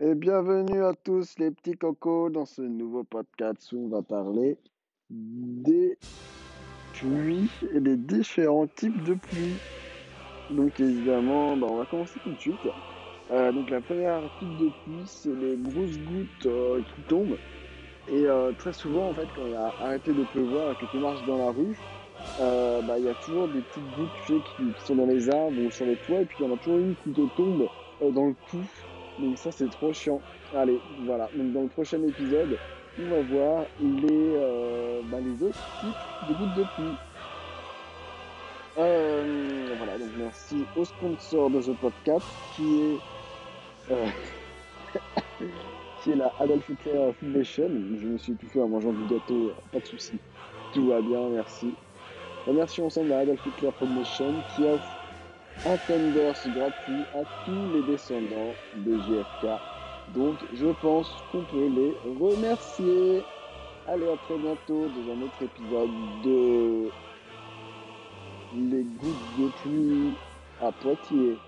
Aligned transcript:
Et 0.00 0.16
bienvenue 0.16 0.82
à 0.82 0.92
tous 0.92 1.36
les 1.38 1.52
petits 1.52 1.76
cocos 1.76 2.28
dans 2.28 2.46
ce 2.46 2.62
nouveau 2.62 3.04
podcast 3.04 3.70
où 3.72 3.84
on 3.84 3.88
va 3.88 4.02
parler 4.02 4.58
des 5.08 5.96
pluies 6.94 7.48
et 7.72 7.78
des 7.78 7.96
différents 7.96 8.66
types 8.66 9.04
de 9.04 9.14
pluie. 9.14 9.54
Donc 10.50 10.80
évidemment, 10.80 11.56
bah, 11.56 11.68
on 11.70 11.76
va 11.76 11.84
commencer 11.84 12.18
tout 12.24 12.32
de 12.32 12.40
suite. 12.40 12.58
Euh, 13.30 13.52
donc 13.52 13.70
la 13.70 13.80
première 13.80 14.20
type 14.40 14.58
de 14.58 14.68
pluie, 14.82 15.04
c'est 15.06 15.32
les 15.32 15.56
grosses 15.58 15.98
gouttes 15.98 16.46
euh, 16.46 16.80
qui 16.80 17.02
tombent. 17.02 17.38
Et 18.08 18.26
euh, 18.26 18.50
très 18.58 18.72
souvent, 18.72 19.10
en 19.10 19.14
fait, 19.14 19.28
quand 19.36 19.46
il 19.46 19.54
a 19.54 19.72
arrêté 19.80 20.12
de 20.12 20.24
pleuvoir 20.24 20.72
et 20.72 20.74
que 20.74 20.90
tu 20.90 20.98
marches 20.98 21.24
dans 21.24 21.38
la 21.38 21.52
rue, 21.52 21.78
bah, 22.40 22.98
il 22.98 23.04
y 23.04 23.08
a 23.08 23.14
toujours 23.24 23.46
des 23.46 23.60
petites 23.60 23.96
gouttes 23.96 24.42
qui, 24.56 24.86
sont 24.86 24.96
dans 24.96 25.06
les 25.06 25.30
arbres 25.30 25.62
ou 25.64 25.70
sur 25.70 25.86
les 25.86 25.96
toits, 25.98 26.22
et 26.22 26.24
puis 26.24 26.38
il 26.40 26.46
y 26.46 26.50
en 26.50 26.52
a 26.52 26.58
toujours 26.58 26.78
une 26.78 26.96
qui 26.96 27.12
te 27.12 27.28
tombe 27.36 27.68
dans 28.00 28.26
le 28.26 28.34
cou. 28.50 28.58
Donc 29.18 29.38
ça, 29.38 29.52
c'est 29.52 29.68
trop 29.70 29.92
chiant. 29.92 30.24
Allez, 30.52 30.84
voilà. 30.98 31.30
Donc 31.34 31.52
dans 31.52 31.62
le 31.62 31.68
prochain 31.68 32.02
épisode, 32.04 32.60
on 32.96 33.08
va 33.08 33.20
voir 33.22 33.68
les, 33.78 34.34
euh, 34.36 35.02
bah, 35.04 35.20
les 35.20 35.42
autres 35.42 35.60
types 35.72 36.06
de 36.22 36.34
gouttes 36.34 36.52
de 36.52 36.64
pluie. 36.64 37.00
Euh, 38.76 39.74
voilà, 39.76 39.98
donc 39.98 40.12
merci 40.14 40.68
au 40.74 40.84
sponsor 40.84 41.50
de 41.50 41.60
ce 41.60 41.70
podcast 41.70 42.36
qui 42.50 42.76
est, 42.80 43.04
euh, 43.90 44.06
qui 45.96 46.10
est 46.12 46.16
la 46.16 46.34
Adolf 46.38 46.68
Hitler 46.68 47.10
Foundation. 47.18 47.68
Je 47.96 48.06
me 48.08 48.18
suis 48.18 48.32
étouffé 48.32 48.60
en 48.60 48.68
mangeant 48.68 48.92
du 48.92 49.04
gâteau, 49.06 49.54
pas 49.70 49.80
de 49.80 49.86
souci. 49.86 50.20
Tout 50.72 50.88
va 50.88 51.02
bien, 51.02 51.28
merci. 51.30 51.78
Remercions 52.46 52.86
ensemble 52.86 53.10
la 53.10 53.20
Adolf 53.20 53.46
Hitler 53.46 53.70
Foundation 53.78 54.42
qui 54.44 54.66
offre 54.66 55.03
un 55.66 55.76
Thunders 55.86 56.34
gratuit 56.48 57.04
à 57.14 57.24
tous 57.44 57.72
les 57.72 57.82
descendants 57.82 58.54
de 58.74 58.98
JFK. 58.98 59.46
Donc 60.14 60.36
je 60.52 60.66
pense 60.82 61.16
qu'on 61.30 61.42
peut 61.42 61.68
les 61.68 61.96
remercier. 62.20 63.24
Allez, 63.86 64.08
à 64.08 64.16
très 64.16 64.36
bientôt 64.38 64.88
dans 64.88 65.12
un 65.12 65.22
autre 65.22 65.42
épisode 65.42 66.22
de 66.22 66.90
Les 68.54 68.82
gouttes 68.82 69.38
de 69.38 69.48
pluie 69.62 70.14
à 70.60 70.72
Poitiers. 70.72 71.38